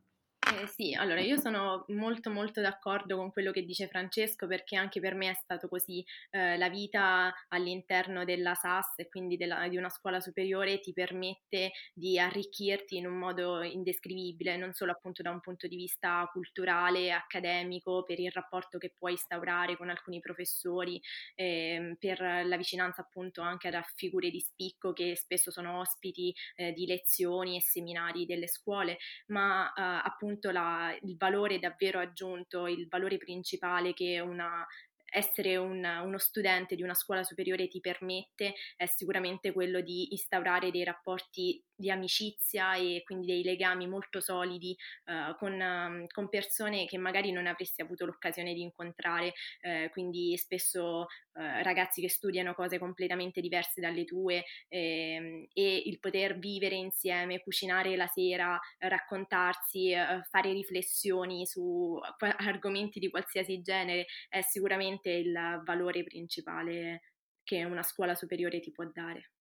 Eh, 0.51 0.65
sì, 0.67 0.95
allora 0.95 1.21
io 1.21 1.37
sono 1.37 1.85
molto 1.89 2.31
molto 2.31 2.59
d'accordo 2.59 3.17
con 3.17 3.31
quello 3.31 3.51
che 3.51 3.63
dice 3.63 3.87
Francesco 3.87 4.47
perché 4.47 4.75
anche 4.75 4.99
per 4.99 5.13
me 5.13 5.29
è 5.29 5.33
stato 5.35 5.67
così, 5.67 6.03
eh, 6.31 6.57
la 6.57 6.69
vita 6.69 7.31
all'interno 7.49 8.23
della 8.25 8.55
SAS 8.55 8.97
e 8.97 9.09
quindi 9.09 9.37
della, 9.37 9.67
di 9.67 9.77
una 9.77 9.89
scuola 9.89 10.19
superiore 10.19 10.79
ti 10.79 10.91
permette 10.91 11.71
di 11.93 12.17
arricchirti 12.17 12.97
in 12.97 13.05
un 13.05 13.17
modo 13.19 13.61
indescrivibile, 13.61 14.57
non 14.57 14.73
solo 14.73 14.91
appunto 14.91 15.21
da 15.21 15.29
un 15.29 15.39
punto 15.39 15.67
di 15.67 15.75
vista 15.75 16.27
culturale, 16.31 17.11
accademico, 17.11 18.03
per 18.03 18.19
il 18.19 18.31
rapporto 18.31 18.79
che 18.79 18.91
puoi 18.97 19.11
instaurare 19.11 19.77
con 19.77 19.89
alcuni 19.89 20.19
professori, 20.19 20.99
eh, 21.35 21.95
per 21.99 22.19
la 22.21 22.57
vicinanza 22.57 23.01
appunto 23.01 23.41
anche 23.41 23.67
a 23.67 23.83
figure 23.95 24.29
di 24.31 24.39
spicco 24.39 24.93
che 24.93 25.15
spesso 25.15 25.51
sono 25.51 25.79
ospiti 25.79 26.33
eh, 26.55 26.71
di 26.73 26.85
lezioni 26.87 27.57
e 27.57 27.61
seminari 27.61 28.25
delle 28.25 28.47
scuole, 28.47 28.97
ma 29.27 29.67
eh, 29.73 29.81
appunto 29.81 30.38
appunto 30.39 30.51
la, 30.51 30.97
il 31.03 31.17
valore 31.17 31.59
davvero 31.59 31.99
aggiunto, 31.99 32.67
il 32.67 32.87
valore 32.87 33.17
principale 33.17 33.93
che 33.93 34.19
una, 34.19 34.65
essere 35.11 35.57
un, 35.57 35.83
uno 35.83 36.17
studente 36.17 36.75
di 36.75 36.83
una 36.83 36.93
scuola 36.93 37.23
superiore 37.23 37.67
ti 37.67 37.79
permette 37.79 38.53
è 38.75 38.85
sicuramente 38.85 39.51
quello 39.51 39.81
di 39.81 40.11
instaurare 40.11 40.71
dei 40.71 40.83
rapporti 40.83 41.63
di 41.79 41.89
amicizia 41.89 42.75
e 42.75 43.01
quindi 43.05 43.27
dei 43.27 43.41
legami 43.41 43.87
molto 43.87 44.19
solidi 44.19 44.75
uh, 45.05 45.35
con, 45.37 45.53
um, 45.53 46.07
con, 46.07 46.27
persone 46.27 46.85
che 46.85 46.97
magari 46.97 47.31
non 47.31 47.47
avresti 47.47 47.81
avuto 47.81 48.05
l'occasione 48.05 48.53
di 48.53 48.61
incontrare, 48.61 49.33
uh, 49.61 49.89
quindi 49.91 50.35
spesso 50.37 51.07
uh, 51.33 51.41
ragazzi 51.63 52.01
che 52.01 52.09
studiano 52.09 52.53
cose 52.53 52.77
completamente 52.77 53.39
diverse 53.39 53.79
dalle 53.79 54.03
tue 54.03 54.43
ehm, 54.67 55.47
e 55.53 55.83
il 55.85 55.99
poter 55.99 56.37
vivere 56.37 56.75
insieme, 56.75 57.39
cucinare 57.39 57.95
la 57.95 58.07
sera, 58.07 58.59
raccontarsi, 58.79 59.93
fare 60.29 60.51
riflessioni 60.51 61.45
su 61.45 61.97
argomenti 62.19 62.99
di 62.99 63.09
qualsiasi 63.09 63.61
genere 63.61 64.05
è 64.27 64.41
sicuramente 64.41 64.98
il 65.07 65.61
valore 65.65 66.03
principale 66.03 67.01
che 67.43 67.63
una 67.63 67.83
scuola 67.83 68.15
superiore 68.15 68.59
ti 68.59 68.71
può 68.71 68.85
dare. 68.91 69.31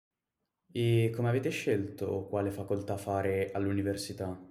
E 0.73 1.12
come 1.15 1.29
avete 1.29 1.50
scelto 1.50 2.25
quale 2.25 2.50
facoltà 2.50 2.97
fare 2.97 3.50
all'università? 3.50 4.48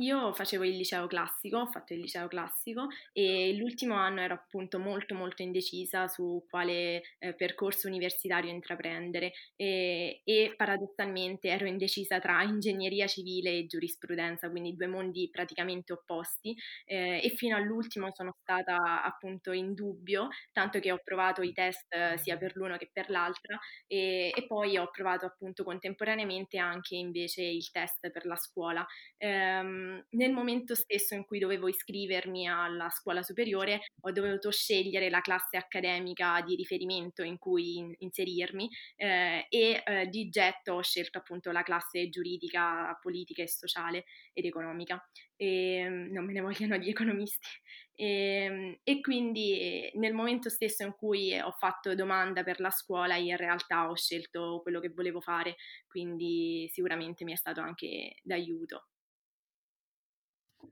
Io 0.00 0.32
facevo 0.32 0.64
il 0.64 0.76
liceo 0.76 1.06
classico, 1.06 1.58
ho 1.58 1.66
fatto 1.66 1.92
il 1.92 2.00
liceo 2.00 2.26
classico 2.26 2.86
e 3.12 3.54
l'ultimo 3.54 3.94
anno 3.96 4.20
ero 4.20 4.32
appunto 4.34 4.78
molto 4.78 5.14
molto 5.14 5.42
indecisa 5.42 6.08
su 6.08 6.46
quale 6.48 7.02
eh, 7.18 7.34
percorso 7.34 7.86
universitario 7.86 8.50
intraprendere 8.50 9.32
e, 9.56 10.22
e, 10.24 10.54
paradossalmente 10.56 11.48
ero 11.48 11.66
indecisa 11.66 12.18
tra 12.18 12.42
ingegneria 12.42 13.06
civile 13.06 13.50
e 13.50 13.66
giurisprudenza, 13.66 14.48
quindi 14.48 14.74
due 14.74 14.86
mondi 14.86 15.28
praticamente 15.30 15.92
opposti 15.92 16.56
eh, 16.86 17.20
e 17.22 17.28
fino 17.36 17.56
all'ultimo 17.56 18.10
sono 18.14 18.34
stata 18.40 19.02
appunto 19.02 19.52
in 19.52 19.74
dubbio, 19.74 20.28
tanto 20.52 20.78
che 20.78 20.92
ho 20.92 21.00
provato 21.04 21.42
i 21.42 21.52
test 21.52 21.92
eh, 21.92 22.16
sia 22.16 22.38
per 22.38 22.56
l'uno 22.56 22.78
che 22.78 22.88
per 22.90 23.10
l'altra 23.10 23.58
e, 23.86 24.32
e, 24.34 24.46
poi 24.46 24.78
ho 24.78 24.88
provato 24.90 25.26
appunto 25.26 25.62
contemporaneamente 25.62 26.56
anche 26.56 26.94
invece 26.96 27.42
il 27.42 27.70
test 27.70 28.10
per 28.10 28.24
la 28.24 28.36
scuola. 28.36 28.86
Um, 29.18 29.89
nel 30.10 30.32
momento 30.32 30.74
stesso 30.74 31.14
in 31.14 31.24
cui 31.24 31.38
dovevo 31.38 31.68
iscrivermi 31.68 32.48
alla 32.48 32.90
scuola 32.90 33.22
superiore 33.22 33.80
ho 34.00 34.12
dovuto 34.12 34.50
scegliere 34.50 35.10
la 35.10 35.20
classe 35.20 35.56
accademica 35.56 36.40
di 36.42 36.54
riferimento 36.54 37.22
in 37.22 37.38
cui 37.38 37.76
in- 37.76 37.94
inserirmi 37.98 38.68
eh, 38.96 39.46
e 39.48 39.82
eh, 39.84 40.06
di 40.08 40.28
getto 40.28 40.74
ho 40.74 40.82
scelto 40.82 41.18
appunto 41.18 41.50
la 41.50 41.62
classe 41.62 42.08
giuridica, 42.08 42.98
politica 43.00 43.42
e 43.42 43.48
sociale 43.48 44.04
ed 44.32 44.44
economica. 44.44 45.02
E, 45.36 45.74
ehm, 45.76 46.12
non 46.12 46.24
me 46.24 46.32
ne 46.32 46.40
vogliono 46.40 46.78
di 46.78 46.88
economisti. 46.90 47.48
E, 47.94 48.06
ehm, 48.06 48.78
e, 48.82 49.00
quindi 49.00 49.90
nel 49.94 50.14
momento 50.14 50.48
stesso 50.48 50.82
in 50.84 50.94
cui 50.96 51.38
ho 51.38 51.52
fatto 51.52 51.94
domanda 51.94 52.42
per 52.42 52.60
la 52.60 52.70
scuola, 52.70 53.16
in 53.16 53.36
realtà 53.36 53.90
ho 53.90 53.94
scelto 53.96 54.60
quello 54.62 54.80
che 54.80 54.88
volevo 54.90 55.20
fare, 55.20 55.56
quindi 55.86 56.68
sicuramente 56.72 57.24
mi 57.24 57.32
è 57.32 57.36
stato 57.36 57.60
anche 57.60 58.14
d'aiuto. 58.22 58.86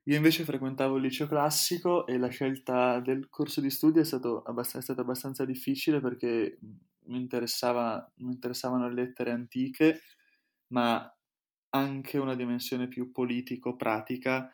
Io 0.08 0.16
invece 0.16 0.44
frequentavo 0.44 0.96
il 0.96 1.02
liceo 1.02 1.26
classico 1.26 2.06
e 2.06 2.16
la 2.16 2.28
scelta 2.28 2.98
del 2.98 3.28
corso 3.28 3.60
di 3.60 3.68
studio 3.68 4.00
è, 4.00 4.04
stato 4.06 4.42
abbast- 4.42 4.78
è 4.78 4.80
stata 4.80 5.02
abbastanza 5.02 5.44
difficile 5.44 6.00
perché 6.00 6.58
mi, 7.08 7.18
interessava, 7.18 8.10
mi 8.16 8.32
interessavano 8.32 8.88
le 8.88 8.94
lettere 8.94 9.32
antiche, 9.32 10.00
ma 10.68 11.14
anche 11.70 12.16
una 12.16 12.34
dimensione 12.34 12.88
più 12.88 13.12
politico-pratica 13.12 14.50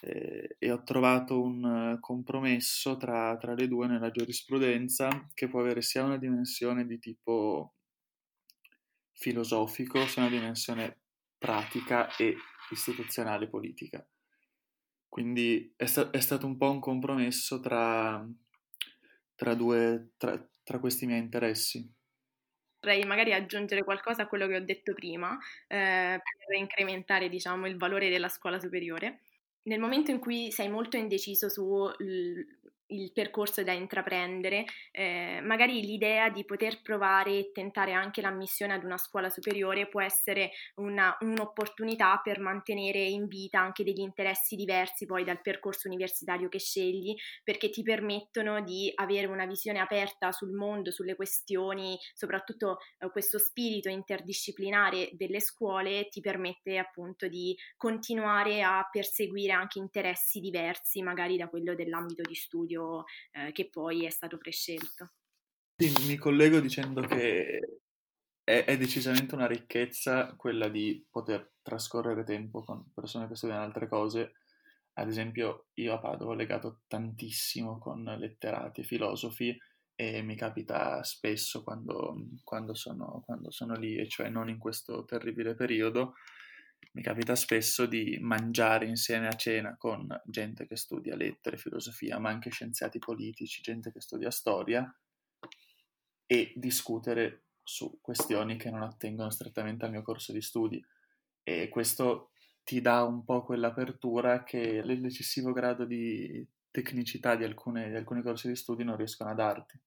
eh, 0.00 0.56
e 0.58 0.72
ho 0.72 0.82
trovato 0.82 1.40
un 1.40 1.98
compromesso 2.00 2.96
tra, 2.96 3.36
tra, 3.36 3.54
le 3.54 3.68
due 3.68 3.86
nella 3.86 4.10
giurisprudenza 4.10 5.30
che 5.34 5.46
può 5.46 5.60
avere 5.60 5.82
sia 5.82 6.02
una 6.02 6.18
dimensione 6.18 6.84
di 6.84 6.98
tipo 6.98 7.74
filosofico 9.12 10.04
sia 10.08 10.22
una 10.22 10.30
dimensione 10.32 11.02
pratica 11.38 12.08
e 12.16 12.36
istituzionale 12.70 13.46
politica. 13.48 14.04
Quindi 15.16 15.72
è, 15.76 15.86
sta- 15.86 16.10
è, 16.10 16.20
stato 16.20 16.44
un 16.44 16.58
po' 16.58 16.70
un 16.70 16.78
compromesso 16.78 17.58
tra, 17.58 18.22
tra, 19.34 19.54
due, 19.54 20.10
tra, 20.18 20.38
tra 20.62 20.78
questi 20.78 21.06
miei 21.06 21.20
interessi. 21.20 21.90
Potrei 22.78 23.02
magari 23.06 23.32
aggiungere 23.32 23.82
qualcosa 23.82 24.24
a 24.24 24.26
quello 24.26 24.46
che 24.46 24.56
ho 24.56 24.62
detto 24.62 24.92
prima 24.92 25.34
eh, 25.68 26.20
per 26.20 26.58
incrementare 26.58 27.30
diciamo, 27.30 27.66
il 27.66 27.78
valore 27.78 28.10
della 28.10 28.28
scuola 28.28 28.60
superiore. 28.60 29.20
Nel 29.62 29.80
momento 29.80 30.10
in 30.10 30.18
cui 30.18 30.52
sei 30.52 30.68
molto 30.68 30.98
indeciso 30.98 31.48
su 31.48 31.90
il 32.88 33.12
percorso 33.12 33.62
da 33.62 33.72
intraprendere, 33.72 34.64
eh, 34.92 35.40
magari 35.42 35.80
l'idea 35.80 36.28
di 36.28 36.44
poter 36.44 36.80
provare 36.82 37.38
e 37.38 37.50
tentare 37.52 37.92
anche 37.92 38.20
l'ammissione 38.20 38.74
ad 38.74 38.84
una 38.84 38.98
scuola 38.98 39.28
superiore 39.28 39.88
può 39.88 40.00
essere 40.00 40.50
una, 40.76 41.16
un'opportunità 41.20 42.20
per 42.22 42.38
mantenere 42.40 43.00
in 43.00 43.26
vita 43.26 43.60
anche 43.60 43.82
degli 43.82 44.00
interessi 44.00 44.54
diversi 44.54 45.06
poi 45.06 45.24
dal 45.24 45.40
percorso 45.40 45.88
universitario 45.88 46.48
che 46.48 46.58
scegli, 46.58 47.14
perché 47.42 47.70
ti 47.70 47.82
permettono 47.82 48.62
di 48.62 48.92
avere 48.94 49.26
una 49.26 49.46
visione 49.46 49.80
aperta 49.80 50.30
sul 50.30 50.52
mondo, 50.52 50.90
sulle 50.90 51.16
questioni, 51.16 51.98
soprattutto 52.14 52.78
eh, 52.98 53.10
questo 53.10 53.38
spirito 53.38 53.88
interdisciplinare 53.88 55.10
delle 55.12 55.40
scuole 55.40 56.08
ti 56.08 56.20
permette 56.20 56.78
appunto 56.78 57.26
di 57.28 57.56
continuare 57.76 58.62
a 58.62 58.88
perseguire 58.90 59.52
anche 59.52 59.78
interessi 59.78 60.40
diversi 60.40 61.02
magari 61.02 61.36
da 61.36 61.48
quello 61.48 61.74
dell'ambito 61.74 62.22
di 62.22 62.34
studio 62.34 62.75
studio 62.76 63.04
eh, 63.32 63.52
che 63.52 63.68
poi 63.70 64.04
è 64.04 64.10
stato 64.10 64.36
prescelto. 64.36 65.12
Sì, 65.76 65.92
mi 66.06 66.16
collego 66.16 66.60
dicendo 66.60 67.02
che 67.02 67.80
è, 68.42 68.64
è, 68.64 68.76
decisamente 68.78 69.34
una 69.34 69.46
ricchezza 69.46 70.34
quella 70.36 70.68
di 70.68 71.04
poter 71.10 71.54
trascorrere 71.62 72.24
tempo 72.24 72.62
con 72.62 72.90
persone 72.92 73.28
che 73.28 73.36
studiano 73.36 73.62
altre 73.62 73.88
cose. 73.88 74.32
Ad 74.94 75.08
esempio, 75.08 75.66
io 75.74 75.94
a 75.94 75.98
Padova 75.98 76.32
ho 76.32 76.34
legato 76.34 76.80
tantissimo 76.86 77.78
con 77.78 78.02
letterati 78.02 78.80
e 78.80 78.84
filosofi 78.84 79.58
e 79.94 80.22
mi 80.22 80.36
capita 80.36 81.02
spesso 81.02 81.62
quando, 81.62 82.16
quando, 82.42 82.74
sono, 82.74 83.22
quando 83.24 83.50
sono 83.50 83.74
lì, 83.74 83.96
e 83.96 84.08
cioè 84.08 84.28
non 84.28 84.48
in 84.48 84.58
questo 84.58 85.04
terribile 85.04 85.54
periodo, 85.54 86.14
mi 86.92 87.02
capita 87.02 87.34
spesso 87.34 87.84
di 87.84 88.16
mangiare 88.20 88.86
insieme 88.86 89.28
a 89.28 89.34
cena 89.34 89.76
con 89.76 90.06
gente 90.24 90.66
che 90.66 90.76
studia 90.76 91.14
lettere, 91.14 91.58
filosofia, 91.58 92.18
ma 92.18 92.30
anche 92.30 92.50
scienziati 92.50 92.98
politici, 92.98 93.60
gente 93.60 93.92
che 93.92 94.00
studia 94.00 94.30
storia 94.30 94.90
e 96.26 96.52
discutere 96.56 97.44
su 97.62 97.98
questioni 98.00 98.56
che 98.56 98.70
non 98.70 98.82
attengono 98.82 99.30
strettamente 99.30 99.84
al 99.84 99.90
mio 99.90 100.02
corso 100.02 100.32
di 100.32 100.40
studi. 100.40 100.82
E 101.42 101.68
questo 101.68 102.30
ti 102.64 102.80
dà 102.80 103.04
un 103.04 103.24
po' 103.24 103.44
quell'apertura 103.44 104.42
che 104.42 104.82
l'eccessivo 104.82 105.52
grado 105.52 105.84
di 105.84 106.46
tecnicità 106.70 107.36
di, 107.36 107.44
alcune, 107.44 107.90
di 107.90 107.96
alcuni 107.96 108.22
corsi 108.22 108.48
di 108.48 108.56
studi 108.56 108.84
non 108.84 108.96
riescono 108.96 109.30
a 109.30 109.34
darti. 109.34 109.78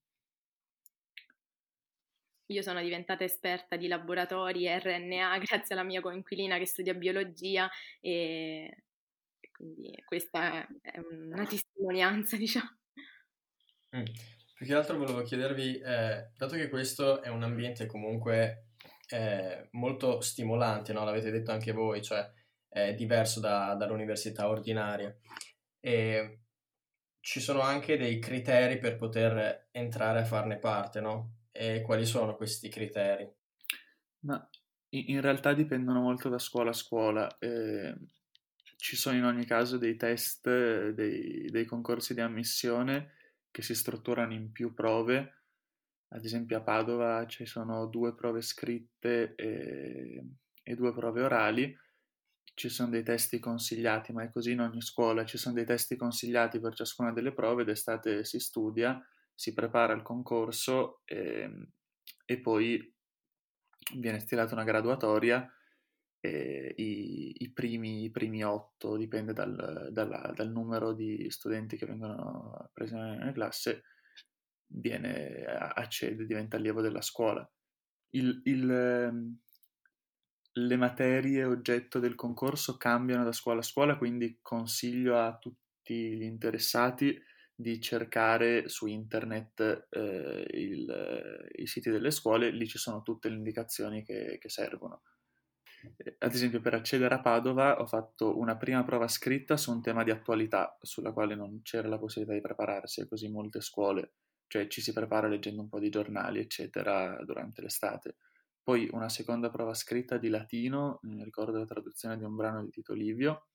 Io 2.50 2.62
sono 2.62 2.82
diventata 2.82 3.24
esperta 3.24 3.76
di 3.76 3.86
laboratori 3.86 4.66
RNA 4.66 5.38
grazie 5.44 5.74
alla 5.74 5.84
mia 5.84 6.00
coinquilina 6.00 6.58
che 6.58 6.66
studia 6.66 6.94
biologia 6.94 7.68
e 8.00 8.84
quindi 9.52 9.94
questa 10.04 10.66
è 10.80 10.98
una 10.98 11.46
testimonianza, 11.46 12.36
diciamo. 12.38 12.78
Mm. 13.96 14.04
Più 14.54 14.66
che 14.66 14.74
altro 14.74 14.98
volevo 14.98 15.22
chiedervi, 15.22 15.78
eh, 15.78 16.30
dato 16.36 16.56
che 16.56 16.68
questo 16.68 17.22
è 17.22 17.28
un 17.28 17.42
ambiente 17.42 17.86
comunque 17.86 18.66
eh, 19.08 19.68
molto 19.72 20.20
stimolante, 20.20 20.92
no? 20.92 21.04
l'avete 21.04 21.30
detto 21.30 21.50
anche 21.50 21.72
voi, 21.72 22.02
cioè 22.02 22.30
è 22.68 22.94
diverso 22.94 23.40
da, 23.40 23.74
dall'università 23.74 24.48
ordinaria, 24.48 25.14
e 25.80 26.40
ci 27.20 27.40
sono 27.40 27.60
anche 27.60 27.96
dei 27.96 28.18
criteri 28.18 28.78
per 28.78 28.96
poter 28.96 29.68
entrare 29.72 30.20
a 30.20 30.24
farne 30.24 30.58
parte, 30.58 31.00
no? 31.00 31.39
E 31.52 31.82
quali 31.82 32.06
sono 32.06 32.36
questi 32.36 32.68
criteri? 32.68 33.28
Ma 34.20 34.48
in 34.90 35.20
realtà 35.20 35.52
dipendono 35.52 36.00
molto 36.00 36.28
da 36.28 36.38
scuola 36.38 36.70
a 36.70 36.74
scuola. 36.74 37.38
Eh, 37.38 37.94
ci 38.76 38.96
sono 38.96 39.16
in 39.16 39.24
ogni 39.24 39.44
caso 39.44 39.76
dei 39.76 39.96
test, 39.96 40.48
dei, 40.90 41.50
dei, 41.50 41.64
concorsi 41.66 42.14
di 42.14 42.20
ammissione 42.20 43.14
che 43.50 43.62
si 43.62 43.74
strutturano 43.74 44.32
in 44.32 44.52
più 44.52 44.72
prove. 44.72 45.42
Ad 46.08 46.24
esempio 46.24 46.56
a 46.56 46.62
Padova 46.62 47.26
ci 47.26 47.46
sono 47.46 47.86
due 47.86 48.14
prove 48.14 48.40
scritte 48.40 49.34
e, 49.34 50.24
e 50.62 50.74
due 50.74 50.92
prove 50.92 51.22
orali. 51.22 51.76
Ci 52.52 52.68
sono 52.68 52.90
dei 52.90 53.02
testi 53.02 53.38
consigliati, 53.38 54.12
ma 54.12 54.22
è 54.22 54.30
così 54.30 54.52
in 54.52 54.60
ogni 54.60 54.82
scuola. 54.82 55.24
Ci 55.24 55.38
sono 55.38 55.54
dei 55.54 55.64
testi 55.64 55.96
consigliati 55.96 56.58
per 56.58 56.74
ciascuna 56.74 57.12
delle 57.12 57.32
prove, 57.32 57.64
d'estate 57.64 58.24
si 58.24 58.40
studia, 58.40 59.00
si 59.40 59.54
prepara 59.54 59.94
il 59.94 60.02
concorso 60.02 61.00
e, 61.06 61.48
e 62.26 62.40
poi 62.40 62.94
viene 63.96 64.18
stilata 64.18 64.52
una 64.52 64.64
graduatoria 64.64 65.50
e 66.20 66.74
i, 66.76 67.32
i, 67.38 67.50
primi, 67.50 68.04
i 68.04 68.10
primi 68.10 68.44
otto, 68.44 68.98
dipende 68.98 69.32
dal, 69.32 69.88
dalla, 69.92 70.30
dal, 70.36 70.50
numero 70.50 70.92
di 70.92 71.30
studenti 71.30 71.78
che 71.78 71.86
vengono 71.86 72.68
presi 72.74 72.94
nella 72.94 73.32
classe, 73.32 73.84
viene, 74.66 75.42
accede, 75.46 76.26
diventa 76.26 76.58
allievo 76.58 76.82
della 76.82 77.00
scuola. 77.00 77.50
Il, 78.10 78.42
il, 78.44 78.70
ehm, 78.70 79.38
le 80.52 80.76
materie 80.76 81.44
oggetto 81.44 81.98
del 81.98 82.14
concorso 82.14 82.76
cambiano 82.76 83.24
da 83.24 83.32
scuola 83.32 83.60
a 83.60 83.62
scuola, 83.62 83.96
quindi 83.96 84.38
consiglio 84.42 85.18
a 85.18 85.34
tutti 85.38 86.14
gli 86.14 86.24
interessati 86.24 87.18
di 87.60 87.80
cercare 87.80 88.68
su 88.68 88.86
internet 88.86 89.88
eh, 89.90 90.46
il, 90.52 91.50
i 91.56 91.66
siti 91.66 91.90
delle 91.90 92.10
scuole, 92.10 92.50
lì 92.50 92.66
ci 92.66 92.78
sono 92.78 93.02
tutte 93.02 93.28
le 93.28 93.36
indicazioni 93.36 94.02
che, 94.02 94.38
che 94.40 94.48
servono. 94.48 95.02
Eh, 95.96 96.16
ad 96.18 96.32
esempio, 96.32 96.60
per 96.60 96.74
accedere 96.74 97.14
a 97.14 97.20
Padova 97.20 97.80
ho 97.80 97.86
fatto 97.86 98.38
una 98.38 98.56
prima 98.56 98.82
prova 98.82 99.08
scritta 99.08 99.56
su 99.56 99.70
un 99.70 99.82
tema 99.82 100.04
di 100.04 100.10
attualità, 100.10 100.78
sulla 100.80 101.12
quale 101.12 101.34
non 101.34 101.62
c'era 101.62 101.88
la 101.88 101.98
possibilità 101.98 102.34
di 102.34 102.40
prepararsi, 102.40 103.06
così 103.06 103.28
molte 103.28 103.60
scuole, 103.60 104.12
cioè 104.46 104.66
ci 104.66 104.80
si 104.80 104.92
prepara 104.92 105.28
leggendo 105.28 105.62
un 105.62 105.68
po' 105.68 105.78
di 105.78 105.90
giornali, 105.90 106.40
eccetera, 106.40 107.22
durante 107.24 107.60
l'estate. 107.62 108.16
Poi 108.62 108.88
una 108.92 109.08
seconda 109.08 109.50
prova 109.50 109.74
scritta 109.74 110.18
di 110.18 110.28
latino, 110.28 111.00
mi 111.02 111.24
ricordo 111.24 111.58
la 111.58 111.64
traduzione 111.64 112.16
di 112.16 112.24
un 112.24 112.36
brano 112.36 112.62
di 112.62 112.70
Tito 112.70 112.92
Livio, 112.92 113.48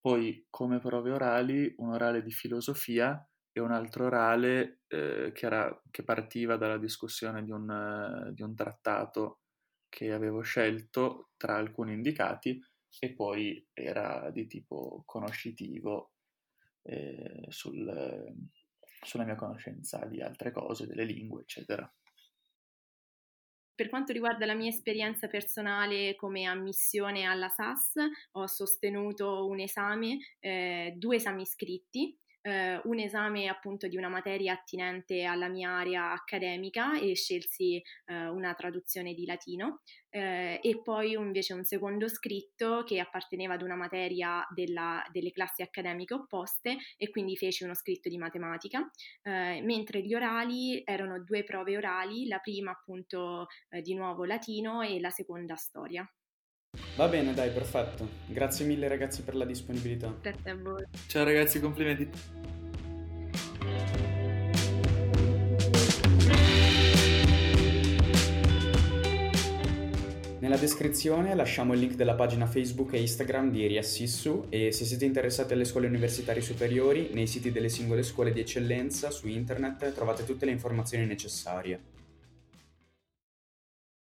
poi 0.00 0.46
come 0.48 0.78
prove 0.78 1.10
orali 1.10 1.72
un 1.78 1.92
orale 1.92 2.22
di 2.22 2.30
filosofia 2.30 3.22
e 3.52 3.60
un 3.60 3.72
altro 3.72 4.06
orale 4.06 4.80
eh, 4.86 5.32
che, 5.34 5.46
era, 5.46 5.82
che, 5.90 6.04
partiva 6.04 6.56
dalla 6.56 6.78
discussione 6.78 7.42
di 7.42 7.50
un, 7.50 7.68
uh, 7.68 8.32
di 8.32 8.42
un, 8.42 8.54
trattato 8.54 9.40
che 9.88 10.12
avevo 10.12 10.40
scelto 10.40 11.30
tra 11.36 11.56
alcuni 11.56 11.92
indicati 11.92 12.60
e 12.98 13.12
poi 13.12 13.68
era 13.72 14.30
di 14.30 14.46
tipo 14.46 15.02
conoscitivo 15.04 16.12
eh, 16.82 17.44
sul, 17.48 18.32
sulla 19.02 19.24
mia 19.24 19.34
conoscenza 19.34 20.04
di 20.06 20.20
altre 20.22 20.52
cose, 20.52 20.86
delle 20.86 21.04
lingue, 21.04 21.42
eccetera. 21.42 21.92
Per 23.80 23.88
quanto 23.88 24.12
riguarda 24.12 24.44
la 24.44 24.52
mia 24.52 24.68
esperienza 24.68 25.26
personale 25.26 26.14
come 26.14 26.44
ammissione 26.44 27.24
alla 27.24 27.48
SAS, 27.48 27.94
ho 28.32 28.46
sostenuto 28.46 29.46
un 29.46 29.58
esame, 29.58 30.18
eh, 30.38 30.92
due 30.98 31.16
esami 31.16 31.46
scritti, 31.46 32.14
eh, 32.42 32.80
un 32.84 32.98
esame 32.98 33.48
appunto 33.48 33.86
di 33.88 33.96
una 33.96 34.08
materia 34.08 34.54
attinente 34.54 35.24
alla 35.24 35.48
mia 35.48 35.70
area 35.70 36.12
accademica 36.12 36.98
e 36.98 37.14
scelsi 37.14 37.82
eh, 38.06 38.26
una 38.28 38.54
traduzione 38.54 39.14
di 39.14 39.26
latino 39.26 39.80
eh, 40.10 40.58
e 40.62 40.80
poi 40.82 41.12
invece 41.12 41.54
un 41.54 41.64
secondo 41.64 42.08
scritto 42.08 42.82
che 42.84 42.98
apparteneva 42.98 43.54
ad 43.54 43.62
una 43.62 43.76
materia 43.76 44.46
della, 44.52 45.02
delle 45.12 45.30
classi 45.30 45.62
accademiche 45.62 46.14
opposte 46.14 46.76
e 46.96 47.10
quindi 47.10 47.36
feci 47.36 47.64
uno 47.64 47.74
scritto 47.74 48.08
di 48.08 48.18
matematica, 48.18 48.88
eh, 49.22 49.60
mentre 49.62 50.02
gli 50.02 50.14
orali 50.14 50.82
erano 50.84 51.22
due 51.22 51.44
prove 51.44 51.76
orali, 51.76 52.26
la 52.26 52.38
prima 52.38 52.72
appunto 52.72 53.46
eh, 53.70 53.82
di 53.82 53.94
nuovo 53.94 54.24
latino 54.24 54.82
e 54.82 55.00
la 55.00 55.10
seconda 55.10 55.54
storia. 55.56 56.08
Va 57.00 57.08
bene, 57.08 57.32
dai, 57.32 57.48
perfetto. 57.48 58.06
Grazie 58.26 58.66
mille 58.66 58.86
ragazzi 58.86 59.22
per 59.22 59.34
la 59.34 59.46
disponibilità. 59.46 60.14
Grazie 60.20 60.50
a 60.50 60.54
voi. 60.54 60.84
Ciao 61.06 61.24
ragazzi, 61.24 61.58
complimenti. 61.58 62.10
Nella 70.40 70.58
descrizione 70.58 71.34
lasciamo 71.34 71.72
il 71.72 71.80
link 71.80 71.94
della 71.94 72.14
pagina 72.14 72.44
Facebook 72.44 72.92
e 72.92 73.00
Instagram 73.00 73.50
di 73.50 73.66
Riassissu 73.66 74.48
e 74.50 74.70
se 74.70 74.84
siete 74.84 75.06
interessati 75.06 75.54
alle 75.54 75.64
scuole 75.64 75.86
universitarie 75.86 76.42
superiori, 76.42 77.12
nei 77.14 77.26
siti 77.26 77.50
delle 77.50 77.70
singole 77.70 78.02
scuole 78.02 78.30
di 78.30 78.40
eccellenza 78.40 79.10
su 79.10 79.26
internet 79.26 79.90
trovate 79.94 80.26
tutte 80.26 80.44
le 80.44 80.50
informazioni 80.52 81.06
necessarie. 81.06 81.99